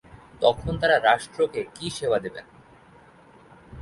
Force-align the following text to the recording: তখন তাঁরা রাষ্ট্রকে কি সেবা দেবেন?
তখন 0.41 0.73
তাঁরা 0.81 0.97
রাষ্ট্রকে 0.99 1.61
কি 1.75 1.87
সেবা 1.89 2.17
দেবেন? 2.19 2.45